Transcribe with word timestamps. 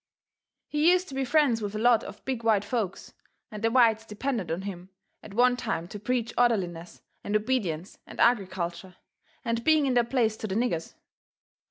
He 0.67 0.89
used 0.91 1.09
to 1.09 1.13
be 1.13 1.23
friends 1.23 1.61
with 1.61 1.75
a 1.75 1.77
lot 1.77 2.03
of 2.03 2.25
big 2.25 2.43
white 2.43 2.65
folks, 2.65 3.13
and 3.51 3.63
the 3.63 3.69
whites 3.69 4.03
depended 4.03 4.49
on 4.51 4.63
him 4.63 4.89
at 5.21 5.35
one 5.35 5.55
time 5.55 5.87
to 5.89 5.99
preach 5.99 6.33
orderliness 6.39 7.03
and 7.23 7.35
obedience 7.35 7.99
and 8.07 8.19
agriculture 8.19 8.95
and 9.45 9.63
being 9.63 9.85
in 9.85 9.93
their 9.93 10.03
place 10.03 10.35
to 10.37 10.47
the 10.47 10.55
niggers. 10.55 10.95